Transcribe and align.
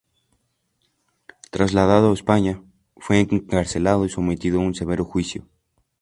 Trasladado 1.51 2.09
a 2.09 2.13
España, 2.15 2.59
fue 2.97 3.19
encarcelado 3.19 4.03
y 4.03 4.09
sometido 4.09 4.57
a 4.59 4.63
un 4.63 4.73
severo 4.73 5.05
juicio. 5.05 5.45